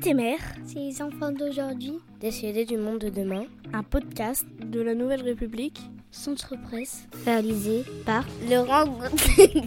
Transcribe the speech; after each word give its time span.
j'étais 0.00 0.14
mère, 0.14 0.38
C'est 0.64 0.78
les 0.78 1.02
enfants 1.02 1.30
d'aujourd'hui. 1.30 1.98
décédé 2.20 2.64
du 2.64 2.78
monde 2.78 3.00
de 3.00 3.10
demain, 3.10 3.44
un 3.74 3.82
podcast 3.82 4.46
de 4.64 4.80
la 4.80 4.94
Nouvelle 4.94 5.22
République. 5.22 5.78
Centre 6.10 6.54
Presse. 6.68 7.06
réalisé 7.24 7.84
par 8.04 8.24
Laurent 8.50 8.86
Gaudin. 8.86 9.66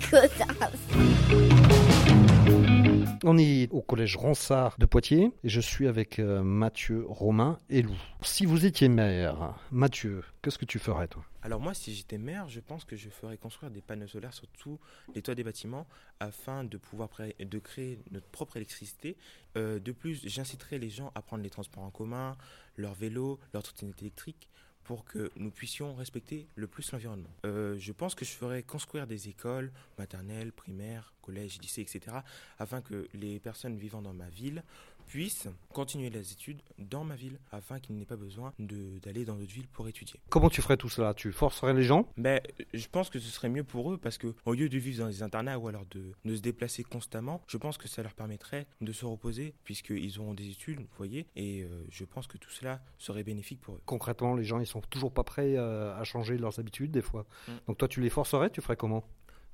On 3.25 3.37
est 3.37 3.71
au 3.71 3.81
collège 3.81 4.17
Ronsard 4.17 4.75
de 4.79 4.85
Poitiers 4.85 5.31
et 5.45 5.49
je 5.49 5.61
suis 5.61 5.87
avec 5.87 6.19
euh, 6.19 6.43
Mathieu, 6.43 7.05
Romain 7.07 7.57
et 7.69 7.81
Lou. 7.81 7.95
Si 8.21 8.45
vous 8.45 8.65
étiez 8.65 8.89
maire, 8.89 9.57
Mathieu, 9.71 10.25
qu'est-ce 10.41 10.57
que 10.57 10.65
tu 10.65 10.77
ferais 10.77 11.07
toi? 11.07 11.23
Alors 11.41 11.61
moi, 11.61 11.73
si 11.73 11.93
j'étais 11.93 12.17
maire, 12.17 12.49
je 12.49 12.59
pense 12.59 12.83
que 12.83 12.97
je 12.97 13.07
ferais 13.07 13.37
construire 13.37 13.71
des 13.71 13.81
panneaux 13.81 14.07
solaires 14.07 14.33
sur 14.33 14.47
tous 14.47 14.77
les 15.15 15.21
toits 15.21 15.35
des 15.35 15.45
bâtiments 15.45 15.87
afin 16.19 16.65
de 16.65 16.75
pouvoir 16.75 17.07
créer 17.09 17.97
notre 18.11 18.27
propre 18.27 18.57
électricité. 18.57 19.15
Euh, 19.55 19.79
de 19.79 19.93
plus, 19.93 20.27
j'inciterais 20.27 20.77
les 20.77 20.89
gens 20.89 21.13
à 21.15 21.21
prendre 21.21 21.43
les 21.43 21.49
transports 21.49 21.83
en 21.83 21.91
commun, 21.91 22.35
leur 22.75 22.93
vélo, 22.93 23.39
leur 23.53 23.63
trottinette 23.63 24.01
électrique 24.01 24.49
pour 24.83 25.05
que 25.05 25.31
nous 25.37 25.51
puissions 25.51 25.95
respecter 25.95 26.47
le 26.55 26.67
plus 26.67 26.91
l'environnement. 26.91 27.29
Euh, 27.45 27.75
je 27.77 27.91
pense 27.91 28.15
que 28.15 28.25
je 28.25 28.31
ferais 28.31 28.63
construire 28.63 29.07
des 29.07 29.29
écoles 29.29 29.71
maternelles, 29.97 30.51
primaires, 30.51 31.13
collèges, 31.21 31.59
lycées, 31.61 31.81
etc. 31.81 32.17
afin 32.59 32.81
que 32.81 33.07
les 33.13 33.39
personnes 33.39 33.77
vivant 33.77 34.01
dans 34.01 34.13
ma 34.13 34.29
ville 34.29 34.63
puissent 35.07 35.47
continuer 35.73 36.09
les 36.09 36.31
études 36.31 36.61
dans 36.77 37.03
ma 37.03 37.15
ville 37.15 37.39
afin 37.51 37.79
qu'ils 37.79 37.95
n'aient 37.97 38.05
pas 38.05 38.15
besoin 38.15 38.53
d'aller 38.59 39.25
dans 39.25 39.35
d'autres 39.35 39.53
villes 39.53 39.67
pour 39.67 39.87
étudier. 39.87 40.19
Comment 40.29 40.49
tu 40.49 40.61
ferais 40.61 40.77
tout 40.77 40.89
cela? 40.89 41.13
Tu 41.13 41.31
forcerais 41.31 41.73
les 41.73 41.83
gens? 41.83 42.07
Ben, 42.17 42.39
je 42.73 42.87
pense 42.87 43.09
que 43.09 43.19
ce 43.19 43.29
serait 43.29 43.49
mieux 43.49 43.63
pour 43.63 43.91
eux 43.91 43.97
parce 43.97 44.17
que 44.17 44.33
au 44.45 44.53
lieu 44.53 44.69
de 44.69 44.77
vivre 44.77 45.03
dans 45.03 45.09
des 45.09 45.23
internats 45.23 45.57
ou 45.57 45.67
alors 45.67 45.85
de, 45.91 46.13
de 46.25 46.35
se 46.35 46.41
déplacer 46.41 46.83
constamment, 46.83 47.41
je 47.47 47.57
pense 47.57 47.77
que 47.77 47.87
ça 47.87 48.03
leur 48.03 48.13
permettrait 48.13 48.67
de 48.81 48.91
se 48.91 49.05
reposer 49.05 49.53
puisqu'ils 49.63 50.19
auront 50.19 50.33
des 50.33 50.49
études, 50.49 50.79
vous 50.79 50.87
voyez, 50.97 51.27
et 51.35 51.63
euh, 51.63 51.85
je 51.89 52.05
pense 52.05 52.27
que 52.27 52.37
tout 52.37 52.49
cela 52.49 52.81
serait 52.97 53.23
bénéfique 53.23 53.61
pour 53.61 53.75
eux. 53.75 53.81
Concrètement, 53.85 54.35
les 54.35 54.43
gens 54.43 54.59
ils 54.59 54.67
sont 54.67 54.81
toujours 54.81 55.11
pas 55.11 55.23
prêts 55.23 55.55
euh, 55.57 55.95
à 55.95 56.03
changer 56.03 56.37
leurs 56.37 56.59
habitudes 56.59 56.91
des 56.91 57.01
fois. 57.01 57.25
Mm. 57.47 57.51
Donc 57.67 57.77
toi 57.77 57.87
tu 57.87 58.01
les 58.01 58.09
forcerais, 58.09 58.49
tu 58.49 58.61
ferais 58.61 58.75
comment? 58.75 59.03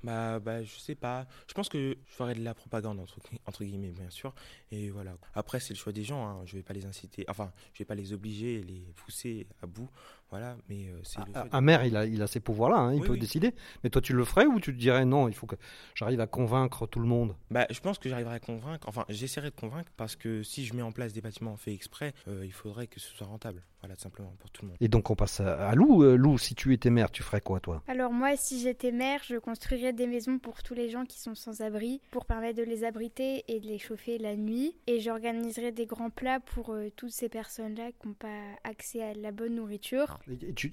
Bah, 0.02 0.38
bah, 0.38 0.62
je 0.62 0.78
sais 0.78 0.94
pas. 0.94 1.26
Je 1.46 1.54
pense 1.54 1.68
que 1.68 1.96
je 2.06 2.14
ferais 2.14 2.34
de 2.34 2.42
la 2.42 2.54
propagande 2.54 3.00
entre, 3.46 3.64
guillemets, 3.64 3.92
bien 3.92 4.10
sûr. 4.10 4.34
Et 4.70 4.90
voilà. 4.90 5.16
Après, 5.34 5.60
c'est 5.60 5.74
le 5.74 5.78
choix 5.78 5.92
des 5.92 6.04
gens. 6.04 6.26
Hein. 6.26 6.42
Je 6.46 6.56
vais 6.56 6.62
pas 6.62 6.74
les 6.74 6.86
inciter. 6.86 7.24
Enfin, 7.28 7.52
je 7.74 7.80
vais 7.80 7.84
pas 7.84 7.94
les 7.94 8.12
obliger, 8.12 8.62
les 8.62 8.80
pousser 8.96 9.46
à 9.62 9.66
bout. 9.66 9.90
Voilà. 10.30 10.56
Mais 10.68 10.88
euh, 10.88 11.00
c'est 11.02 11.18
le 11.20 11.32
choix. 11.32 11.46
Un- 11.50 11.60
maire, 11.60 11.84
il 11.84 11.96
a, 11.96 12.06
il 12.06 12.22
a 12.22 12.26
ces 12.26 12.40
pouvoirs-là, 12.40 12.76
hein, 12.78 12.94
il 12.94 13.00
Oui, 13.00 13.06
peut 13.06 13.12
oui. 13.14 13.18
décider. 13.18 13.52
Mais 13.82 13.90
toi 13.90 14.00
tu 14.00 14.12
le 14.12 14.24
ferais 14.24 14.46
ou 14.46 14.60
tu 14.60 14.72
te 14.72 14.78
dirais 14.78 15.04
non, 15.04 15.28
il 15.28 15.34
faut 15.34 15.46
que 15.46 15.56
j'arrive 15.94 16.20
à 16.20 16.26
convaincre 16.26 16.86
tout 16.86 17.00
le 17.00 17.06
monde? 17.06 17.34
Bah, 17.50 17.66
je 17.70 17.80
pense 17.80 17.98
que 17.98 18.08
j'arriverai 18.08 18.36
à 18.36 18.40
convaincre, 18.40 18.88
enfin 18.88 19.04
j'essaierai 19.08 19.50
de 19.50 19.56
convaincre 19.56 19.90
parce 19.96 20.16
que 20.16 20.42
si 20.42 20.64
je 20.64 20.74
mets 20.74 20.82
en 20.82 20.92
place 20.92 21.12
des 21.12 21.20
bâtiments 21.20 21.56
faits 21.56 21.74
exprès, 21.74 22.14
euh, 22.28 22.42
il 22.44 22.52
faudrait 22.52 22.86
que 22.86 23.00
ce 23.00 23.14
soit 23.14 23.26
rentable, 23.26 23.62
voilà 23.80 23.96
tout 23.96 24.02
simplement 24.02 24.32
pour 24.38 24.50
tout 24.50 24.62
le 24.62 24.68
monde. 24.68 24.76
Et 24.80 24.88
donc 24.88 25.10
on 25.10 25.16
passe 25.16 25.40
à, 25.40 25.74
Lou. 25.74 26.02
Euh, 26.04 26.16
Lou, 26.16 26.38
si 26.38 26.54
tu 26.54 26.72
étais 26.72 26.90
maire, 26.90 27.10
tu 27.10 27.22
ferais 27.22 27.40
quoi 27.40 27.60
toi? 27.60 27.82
Alors 27.88 28.12
moi, 28.12 28.36
si 28.36 28.60
j'étais 28.60 28.92
mère, 28.92 29.20
je 29.24 29.36
construirais 29.36 29.92
des 29.92 30.06
maisons 30.06 30.38
pour 30.38 30.62
tous 30.62 30.74
les 30.74 30.88
gens 30.88 31.04
qui 31.04 31.18
sont 31.18 31.34
sans 31.34 31.60
abri, 31.60 32.00
pour 32.10 32.24
permettre 32.26 32.58
de 32.58 32.62
les 32.64 32.84
abriter 32.84 33.44
et 33.48 33.58
de 33.60 33.66
les 33.66 33.78
chauffer 33.78 34.18
la 34.18 34.36
nuit. 34.36 34.76
Et 34.86 35.00
j'organiserais 35.00 35.72
des 35.72 35.86
grands 35.86 36.10
plats 36.10 36.40
pour 36.40 36.70
euh, 36.72 36.88
toutes 36.94 37.10
ces 37.10 37.28
personnes-là 37.28 37.90
qui 38.00 38.06
n'ont 38.08 38.14
pas 38.14 38.28
accès 38.64 39.02
à 39.02 39.14
la 39.14 39.32
bonne 39.32 39.56
nourriture. 39.56 40.18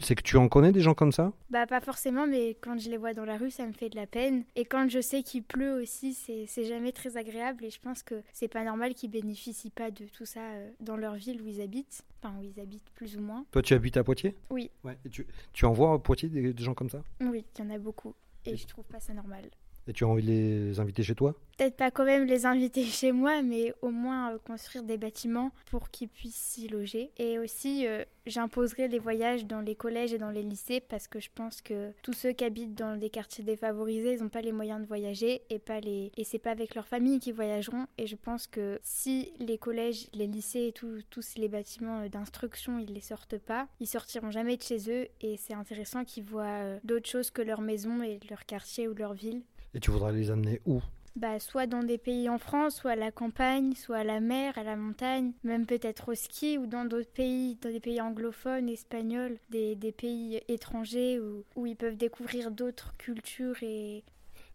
C'est 0.02 0.16
que 0.16 0.22
tu 0.22 0.38
en 0.38 0.48
connais 0.50 0.72
des 0.72 0.82
gens 0.82 0.94
comme 0.94 1.12
ça? 1.12 1.32
Bah 1.50 1.66
pas 1.66 1.80
forcément, 1.82 2.28
mais 2.28 2.58
quand 2.62 2.78
je 2.78 2.90
les 2.90 2.98
vois 2.98 3.14
dans 3.14 3.26
la 3.26 3.38
rue, 3.38 3.50
ça 3.52 3.66
me 3.66 3.72
fait 3.74 3.90
de 3.90 3.96
la 3.96 4.06
peine. 4.08 4.44
Et 4.56 4.66
quand 4.66 4.90
je 4.90 5.00
sais 5.02 5.24
qu'il 5.24 5.44
pleut 5.44 5.82
aussi, 5.82 6.14
c'est 6.14 6.66
jamais 6.66 6.92
très 6.92 7.18
agréable. 7.18 7.66
Et 7.66 7.70
je 7.70 7.80
pense 7.80 8.04
que 8.04 8.22
c'est 8.34 8.48
pas 8.48 8.64
normal 8.64 8.94
qu'ils 8.94 9.10
bénéficient 9.12 9.70
pas 9.72 9.90
de 9.92 10.06
tout 10.06 10.26
ça 10.26 10.42
euh, 10.42 10.70
dans 10.80 10.98
leur 10.98 11.16
ville 11.16 11.42
où 11.42 11.48
ils 11.48 11.62
habitent. 11.62 12.04
Enfin, 12.22 12.36
où 12.40 12.44
ils 12.44 12.60
habitent 12.60 12.90
plus 12.96 13.16
ou 13.18 13.22
moins. 13.22 13.46
Toi 13.52 13.62
tu 13.62 13.74
habites 13.74 13.98
à 13.98 14.04
Poitiers? 14.04 14.36
Oui. 14.50 14.70
Ouais. 14.84 14.98
Et 15.06 15.10
tu, 15.10 15.26
tu 15.54 15.66
en 15.66 15.72
vois 15.72 15.94
à 15.94 16.00
Poitiers 16.00 16.30
des, 16.30 16.54
des 16.54 16.64
gens 16.64 16.74
comme 16.74 16.90
ça? 16.90 17.02
Oui, 17.22 17.46
il 17.58 17.64
y 17.64 17.68
en 17.68 17.70
a 17.74 17.78
beaucoup. 17.78 18.14
Et 18.46 18.52
Et- 18.52 18.58
je 18.58 18.66
trouve 18.68 18.86
pas 18.86 19.00
ça 19.00 19.14
normal. 19.14 19.44
Et 19.88 19.94
tu 19.94 20.04
as 20.04 20.08
envie 20.08 20.24
de 20.24 20.28
les 20.28 20.80
inviter 20.80 21.02
chez 21.02 21.16
toi? 21.16 21.34
Peut-être 21.58 21.78
pas 21.78 21.92
quand 21.92 22.06
même 22.06 22.26
les 22.26 22.46
inviter 22.46 22.84
chez 22.86 23.12
moi, 23.12 23.42
mais 23.42 23.74
au 23.82 23.90
moins 23.90 24.34
euh, 24.34 24.38
construire 24.38 24.84
des 24.84 24.98
bâtiments 24.98 25.52
pour 25.72 25.90
qu'ils 25.90 26.10
puissent 26.10 26.36
s'y 26.36 26.68
loger. 26.68 27.12
Et 27.18 27.40
aussi, 27.40 27.88
euh, 27.88 28.04
j'imposerai 28.26 28.90
les 28.90 29.00
voyages 29.00 29.46
dans 29.46 29.62
les 29.62 29.76
collèges 29.76 30.14
et 30.14 30.18
dans 30.18 30.30
les 30.30 30.44
lycées 30.44 30.82
parce 30.82 31.08
que 31.08 31.20
je 31.20 31.30
pense 31.34 31.62
que 31.62 31.92
tous 32.04 32.14
ceux 32.14 32.34
qui 32.34 32.44
habitent 32.44 32.76
dans 32.76 32.98
des 32.98 33.10
quartiers 33.10 33.46
défavorisés, 33.46 34.14
ils 34.16 34.22
n'ont 34.22 34.30
pas 34.30 34.42
les 34.42 34.52
moyens 34.52 34.82
de 34.82 34.86
voyager 34.86 35.42
et 35.50 35.60
pas 35.60 35.80
les 35.80 36.12
et 36.18 36.24
c'est 36.26 36.38
pas 36.38 36.52
avec 36.52 36.76
leur 36.76 36.86
famille 36.86 37.20
qu'ils 37.20 37.34
voyageront. 37.34 37.88
Et 37.98 38.08
je 38.08 38.16
pense 38.18 38.46
que 38.46 38.80
si 38.84 39.32
les 39.40 39.58
collèges, 39.58 40.08
les 40.14 40.28
lycées 40.28 40.68
et 40.68 40.74
tous 40.74 41.34
les 41.38 41.48
bâtiments 41.48 42.02
euh, 42.02 42.10
d'instruction, 42.10 42.78
ils 42.78 42.94
les 42.94 43.02
sortent 43.02 43.38
pas, 43.38 43.68
ils 43.80 43.88
sortiront 43.88 44.32
jamais 44.32 44.58
de 44.58 44.64
chez 44.64 44.92
eux. 44.92 45.08
Et 45.22 45.38
c'est 45.38 45.54
intéressant 45.54 46.04
qu'ils 46.04 46.26
voient 46.26 46.78
d'autres 46.84 47.10
choses 47.10 47.32
que 47.32 47.42
leur 47.42 47.62
maison 47.62 48.04
et 48.04 48.20
leur 48.30 48.46
quartier 48.46 48.88
ou 48.88 48.94
leur 48.94 49.14
ville. 49.14 49.44
Et 49.74 49.80
tu 49.80 49.92
voudrais 49.92 50.14
les 50.14 50.32
amener 50.32 50.62
où? 50.66 50.82
Bah, 51.16 51.40
soit 51.40 51.66
dans 51.66 51.82
des 51.82 51.98
pays 51.98 52.30
en 52.30 52.38
France, 52.38 52.76
soit 52.76 52.92
à 52.92 52.96
la 52.96 53.12
campagne, 53.12 53.74
soit 53.74 53.98
à 53.98 54.04
la 54.04 54.20
mer, 54.20 54.56
à 54.58 54.64
la 54.64 54.76
montagne, 54.76 55.32
même 55.44 55.66
peut-être 55.66 56.10
au 56.12 56.16
ski 56.16 56.60
ou 56.60 56.68
dans 56.68 56.86
d'autres 56.86 57.10
pays, 57.10 57.56
dans 57.62 57.72
des 57.72 57.80
pays 57.80 58.00
anglophones, 58.02 58.70
espagnols, 58.70 59.38
des, 59.50 59.76
des 59.76 59.92
pays 59.92 60.40
étrangers 60.48 61.20
où, 61.20 61.44
où 61.56 61.66
ils 61.66 61.76
peuvent 61.76 61.98
découvrir 61.98 62.52
d'autres 62.52 62.94
cultures 62.98 63.56
et... 63.64 64.04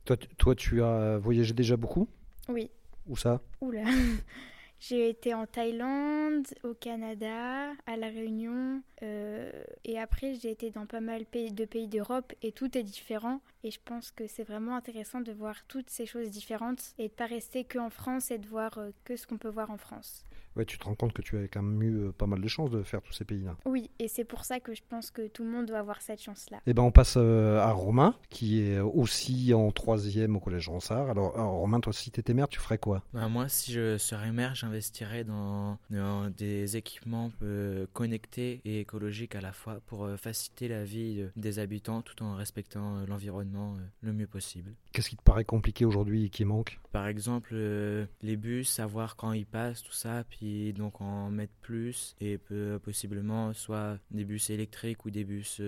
toi, 0.05 0.17
toi, 0.39 0.55
tu 0.55 0.83
as 0.83 1.19
voyagé 1.19 1.53
déjà 1.53 1.77
beaucoup? 1.77 2.07
Oui, 2.49 2.71
Où 3.09 3.17
ça? 3.17 3.41
Oula. 3.61 3.83
J'ai 4.89 5.09
été 5.09 5.33
en 5.33 5.47
Thaïlande, 5.47 6.49
au 6.65 6.75
Canada, 6.75 7.71
à 7.87 7.97
La 7.97 8.09
Réunion, 8.09 8.83
euh, 9.05 9.51
et 9.85 10.01
après 10.01 10.35
j'ai 10.35 10.51
été 10.51 10.73
dans 10.73 10.87
pas 10.87 11.01
mal 11.01 11.23
de 11.33 11.65
pays 11.65 11.87
d'Europe 11.87 12.33
et 12.43 12.51
tout 12.51 12.77
est 12.77 12.83
différent. 12.83 13.41
Et 13.63 13.71
je 13.71 13.79
pense 13.85 14.11
que 14.11 14.27
c'est 14.27 14.43
vraiment 14.43 14.75
intéressant 14.75 15.21
de 15.21 15.31
voir 15.31 15.55
toutes 15.69 15.89
ces 15.89 16.05
choses 16.05 16.31
différentes 16.31 16.95
et 16.99 17.07
de 17.07 17.13
pas 17.13 17.27
rester 17.27 17.63
que 17.63 17.79
en 17.79 17.91
France 17.91 18.33
et 18.33 18.39
de 18.39 18.47
voir 18.49 18.77
euh, 18.79 18.91
que 19.05 19.15
ce 19.15 19.25
qu'on 19.25 19.39
peut 19.39 19.49
voir 19.49 19.71
en 19.71 19.77
France. 19.77 20.25
Ouais, 20.57 20.67
tu 20.67 20.77
te 20.79 20.85
rends 20.85 20.95
compte 20.95 21.15
que 21.15 21.23
tu 21.23 21.39
as 21.39 21.49
quand 21.49 21.63
même 21.63 21.83
eu 21.83 22.09
euh, 22.09 22.13
pas 22.13 22.27
mal 22.27 22.41
de 22.41 22.49
chances 22.49 22.71
de 22.71 22.83
faire 22.83 23.01
tous 23.01 23.13
ces 23.13 23.25
pays-là. 23.25 23.57
Oui, 23.65 23.89
et 24.01 24.09
c'est 24.09 24.25
pour 24.25 24.45
ça 24.45 24.61
que 24.61 24.75
je 24.75 24.83
pense 24.87 25.11
que 25.11 25.29
tout 25.29 25.45
le 25.45 25.51
monde 25.51 25.67
doit 25.67 25.79
avoir 25.79 26.03
cette 26.03 26.21
chance-là. 26.21 26.59
Eh 26.67 26.75
ben, 26.75 26.83
on 26.83 26.91
passe 26.91 27.17
à 27.17 27.71
Romain, 27.71 28.17
qui 28.29 28.61
est 28.61 28.81
aussi 28.81 29.55
en 29.55 29.71
troisième 29.71 30.37
au 30.37 30.41
collège 30.41 30.69
Ronsard. 30.69 31.09
Alors, 31.09 31.35
alors, 31.37 31.53
Romain, 31.53 31.81
toi, 31.81 31.93
si 31.93 32.11
t'étais 32.11 32.35
maire, 32.35 32.49
tu 32.49 32.61
ferais 32.61 32.77
quoi? 32.77 33.03
Bah, 33.15 33.29
moi, 33.29 33.49
si 33.49 33.73
je 33.73 33.97
serais 33.97 34.33
maire, 34.33 34.55
j'investirais 34.73 35.25
dans, 35.25 35.79
dans 35.91 36.31
des 36.31 36.79
équipements 36.79 37.31
euh, 37.43 37.87
connectés 37.93 38.63
et 38.65 38.81
écologiques 38.81 39.35
à 39.35 39.43
la 39.43 39.53
fois 39.53 39.81
pour 39.87 40.05
euh, 40.05 40.17
faciliter 40.17 40.67
la 40.69 40.83
vie 40.83 41.21
euh, 41.21 41.29
des 41.37 41.59
habitants 41.59 42.01
tout 42.01 42.23
en 42.23 42.37
respectant 42.37 43.05
l'environnement 43.07 43.77
le 44.01 44.13
mieux 44.15 44.27
possible. 44.27 44.73
Qu'est-ce 44.93 45.11
qui 45.11 45.17
te 45.17 45.23
paraît 45.23 45.45
compliqué 45.45 45.85
aujourd'hui 45.85 46.25
et 46.25 46.29
qui 46.31 46.47
manque? 46.47 46.79
Par 46.91 47.07
exemple, 47.07 47.55
les 47.55 48.37
bus, 48.37 48.69
savoir 48.69 49.17
quand 49.17 49.33
ils 49.33 49.47
passent, 49.47 49.83
tout 49.83 49.93
ça, 49.93 50.25
puis 50.29 50.73
donc 50.73 51.01
en 51.01 51.31
mettre 51.31 51.55
plus 51.63 52.15
et 52.21 52.37
peu- 52.37 52.79
possiblement 52.83 53.55
soit 53.55 53.99
des 54.11 54.25
bus 54.25 54.51
électriques 54.51 55.05
ou 55.07 55.11
des 55.11 55.25
bus 55.25 55.61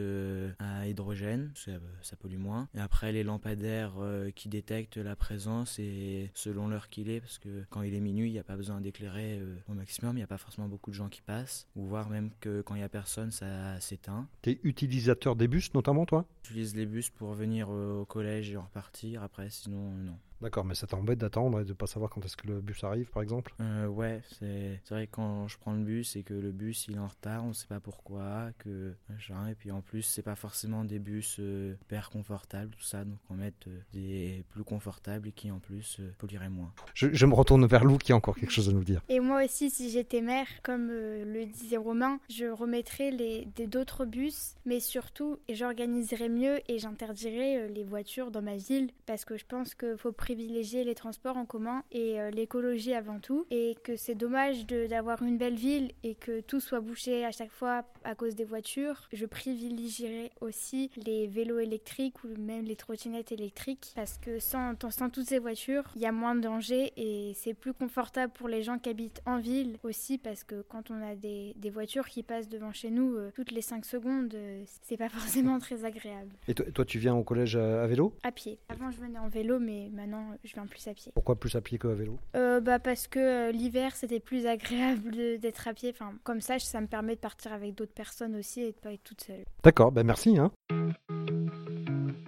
à 0.59 0.87
hydrogène, 0.87 1.53
ça, 1.55 1.73
ça 2.03 2.17
pollue 2.17 2.37
moins. 2.37 2.69
Et 2.75 2.81
après, 2.81 3.13
les 3.13 3.23
lampadaires 3.23 3.95
qui 4.35 4.51
détectent 4.51 4.99
la 4.99 5.17
présence 5.17 5.79
et 5.79 6.31
selon 6.35 6.69
l'heure 6.69 6.91
qu'il 6.91 7.09
est, 7.09 7.21
parce 7.21 7.39
que 7.39 7.65
quand 7.71 7.81
il 7.81 7.95
est 7.95 8.01
minuit, 8.01 8.29
il 8.29 8.33
n'y 8.33 8.39
a 8.39 8.45
pas 8.45 8.57
besoin 8.57 8.83
d'éclairer 8.83 8.94
euh, 9.03 9.57
au 9.69 9.75
maximum, 9.75 10.13
il 10.17 10.21
n'y 10.21 10.23
a 10.23 10.27
pas 10.27 10.39
forcément 10.39 10.69
beaucoup 10.69 10.91
de 10.91 10.97
gens 10.97 11.09
qui 11.09 11.23
passent, 11.23 11.67
ou 11.77 11.87
voire 11.87 12.09
même 12.09 12.31
que 12.41 12.63
quand 12.63 12.75
il 12.75 12.79
n'y 12.79 12.85
a 12.85 12.89
personne, 12.89 13.31
ça 13.31 13.81
s'éteint. 13.81 14.29
T'es 14.43 14.61
utilisateur 14.63 15.37
des 15.37 15.49
bus, 15.49 15.73
notamment, 15.75 16.07
toi? 16.07 16.25
J'utilise 16.45 16.75
les 16.75 16.87
bus 16.87 17.11
pour 17.11 17.35
venir 17.35 17.69
euh, 17.71 18.01
au 18.01 18.05
collège 18.05 18.51
et 18.51 18.57
en 18.57 18.63
repartir, 18.63 19.23
après 19.23 19.51
sinon 19.51 19.91
euh, 19.93 20.03
non. 20.05 20.19
D'accord, 20.45 20.67
mais 20.67 20.75
ça 20.75 20.87
t'embête 20.87 21.19
d'attendre 21.19 21.59
et 21.61 21.65
de 21.65 21.73
pas 21.73 21.87
savoir 21.87 22.11
quand 22.11 22.23
est-ce 22.23 22.37
que 22.37 22.47
le 22.47 22.61
bus 22.61 22.85
arrive, 22.85 23.11
par 23.11 23.23
exemple? 23.23 23.55
Euh, 23.63 23.87
ouais, 23.87 24.21
c'est 24.39 24.79
vrai 24.91 25.07
que 25.07 25.13
quand 25.13 25.49
je 25.49 25.57
prends 25.57 25.73
le 25.73 25.83
bus 25.83 26.17
et 26.17 26.23
que 26.23 26.35
le 26.35 26.53
bus 26.53 26.87
il 26.87 26.97
est 26.97 26.99
en 26.99 27.07
retard, 27.07 27.47
on 27.47 27.55
sait 27.55 27.67
pas 27.67 27.81
pourquoi, 27.81 28.51
que 28.59 28.93
machin, 29.09 29.47
et 29.49 29.55
puis 29.55 29.71
en 29.71 29.81
plus 29.81 30.03
c'est 30.03 30.21
pas 30.23 30.35
forcément 30.35 30.85
des 30.85 30.99
bus 30.99 31.37
euh, 31.41 31.77
hyper 31.81 32.11
confortables, 32.11 32.75
tout 32.77 32.83
ça, 32.85 33.07
donc 33.07 33.17
on 33.31 33.35
met 33.37 33.55
euh, 33.69 33.79
des 33.95 34.45
plus 34.51 34.65
confortables 34.65 35.29
et 35.29 35.33
qui 35.33 35.51
en 35.51 35.61
plus 35.61 35.97
euh, 36.01 36.13
pollueraient 36.19 36.51
moins. 36.51 36.75
je, 36.93 37.09
je 37.11 37.25
me 37.25 37.33
retourne 37.33 37.65
vers 37.65 37.83
Lou, 37.87 37.97
qui 37.97 38.13
a 38.13 38.17
encore 38.17 38.37
quelque 38.37 38.53
chose 38.53 38.69
à 38.69 38.73
nous 38.73 38.85
dire. 38.85 39.01
Et 39.09 39.21
moi 39.21 39.43
aussi, 39.47 39.71
si 39.71 39.89
j'étais 39.89 40.21
maire, 40.21 40.49
comme 40.63 40.91
euh, 40.91 41.25
le 41.25 41.47
disait 41.47 41.79
Romain, 41.79 42.21
je 42.29 42.45
remettrais 42.45 43.11
les 43.11 43.47
des- 43.57 43.67
d'autres 43.67 44.05
bus, 44.05 44.57
mais 44.67 44.79
surtout, 44.79 45.39
j'organiserais 45.49 46.29
mieux 46.29 46.59
et 46.71 46.79
j'interdirais 46.79 47.63
euh, 47.63 47.69
les 47.69 47.85
voitures 47.85 48.31
dans 48.31 48.43
ma 48.43 48.57
ville 48.59 48.91
parce 49.07 49.25
que 49.25 49.39
je 49.39 49.47
pense 49.47 49.75
qu'il 49.75 49.97
faut 49.97 50.13
privilégier 50.13 50.34
privilégier 50.35 50.83
les 50.83 50.95
transports 50.95 51.37
en 51.37 51.47
commun 51.47 51.85
et 51.93 52.21
euh, 52.21 52.31
l'écologie 52.31 52.93
avant 52.93 53.21
tout. 53.21 53.47
Et 53.51 53.77
que 53.85 53.97
c'est 53.97 54.15
dommage 54.15 54.67
d'avoir 54.67 55.23
une 55.23 55.39
belle 55.39 55.55
ville 55.55 55.93
et 56.03 56.15
que 56.15 56.41
tout 56.41 56.61
soit 56.61 56.81
bouché 56.81 57.25
à 57.25 57.31
chaque 57.31 57.53
fois 57.53 57.85
à 58.03 58.15
cause 58.15 58.35
des 58.35 58.45
voitures. 58.45 59.09
Je 59.13 59.27
privilégierais 59.27 60.31
aussi 60.41 60.91
les 61.07 61.27
vélos 61.27 61.61
électriques 61.61 62.25
ou 62.25 62.29
même 62.39 62.65
les 62.65 62.77
trottinettes 62.77 63.33
électriques 63.33 63.93
parce 63.95 64.19
que 64.19 64.39
sans, 64.39 64.75
sans 64.91 65.09
toutes 65.09 65.27
ces 65.27 65.39
voitures, 65.39 65.85
il 65.95 66.03
y 66.03 66.07
a 66.07 66.13
moins 66.13 66.35
de 66.35 66.41
danger 66.41 66.93
et 66.97 67.33
c'est 67.35 67.55
plus 67.55 67.73
confortable 67.73 68.33
pour 68.33 68.49
les 68.49 68.63
gens 68.63 68.79
qui 68.79 68.91
habitent 68.91 69.23
en 69.27 69.39
ville 69.39 69.79
aussi 69.85 70.19
parce 70.19 70.43
que 70.43 70.63
quand 70.69 70.91
on 70.91 71.01
a 71.03 71.15
des, 71.15 71.55
des 71.57 71.71
voitures 71.71 72.09
qui 72.09 72.23
passent 72.23 72.49
devant 72.49 72.73
chez 72.73 72.91
nous 72.91 73.15
euh, 73.15 73.31
toutes 73.35 73.53
les 73.53 73.63
5 73.63 73.85
secondes, 73.85 74.35
euh, 74.35 74.65
c'est 74.83 74.97
pas 74.97 75.09
forcément 75.09 75.59
très 75.61 75.85
agréable. 75.85 76.31
Et 76.49 76.55
toi, 76.55 76.67
toi, 76.75 76.85
tu 76.85 76.99
viens 76.99 77.15
au 77.15 77.23
collège 77.23 77.57
à, 77.57 77.85
à 77.85 77.87
vélo? 77.87 78.15
À 78.25 78.33
pied. 78.33 78.59
Avant 78.69 78.91
je 78.91 78.99
venais 78.99 79.19
en 79.19 79.29
vélo 79.29 79.59
mais 79.59 79.91
maintenant 79.93 80.14
je 80.45 80.55
viens 80.55 80.67
plus 80.67 80.87
à 80.89 80.95
pied. 80.95 81.13
Pourquoi 81.15 81.37
plus 81.37 81.55
à 81.57 81.61
pied 81.61 81.79
qu'à 81.79 81.89
vélo? 81.89 82.19
Euh, 82.37 82.61
bah 82.61 82.79
Parce 82.79 83.07
que 83.07 83.19
euh, 83.19 83.53
l'hiver 83.53 83.95
c'était 83.97 84.21
plus 84.21 84.47
agréable 84.55 85.39
d'être 85.39 85.69
à 85.69 85.75
pied. 85.75 85.91
Enfin, 85.91 86.13
comme 86.23 86.41
ça 86.41 86.59
ça 86.59 86.81
me 86.81 86.87
permet 86.87 87.15
de 87.15 87.21
partir 87.21 87.53
avec 87.53 87.75
d'autres 87.75 87.95
personnes 87.95 88.37
aussi 88.37 88.63
et 88.63 88.73
de 88.73 88.77
pas 88.77 88.93
être 88.93 89.05
toute 89.05 89.23
seule. 89.23 89.45
D'accord, 89.63 89.93
ben 89.93 90.05
merci. 90.05 90.39
Hein. 90.39 90.51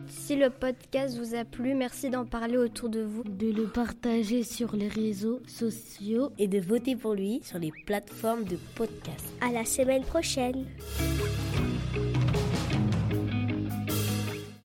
Si 0.08 0.36
le 0.36 0.50
podcast 0.50 1.18
vous 1.18 1.34
a 1.34 1.44
plu, 1.44 1.74
merci 1.74 2.10
d'en 2.10 2.24
parler 2.24 2.56
autour 2.56 2.88
de 2.88 3.00
vous. 3.00 3.24
De 3.24 3.50
le 3.50 3.66
partager 3.66 4.42
sur 4.44 4.76
les 4.76 4.88
réseaux 4.88 5.40
sociaux 5.46 6.30
et 6.38 6.48
de 6.48 6.60
voter 6.60 6.96
pour 6.96 7.14
lui 7.14 7.40
sur 7.42 7.58
les 7.58 7.72
plateformes 7.86 8.44
de 8.44 8.56
podcast. 8.74 9.24
À 9.40 9.52
la 9.52 9.64
semaine 9.64 10.04
prochaine. 10.04 10.66